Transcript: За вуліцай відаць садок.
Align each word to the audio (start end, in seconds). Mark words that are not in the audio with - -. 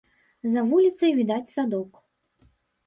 За 0.53 0.63
вуліцай 0.71 1.11
відаць 1.21 1.49
садок. 1.55 2.05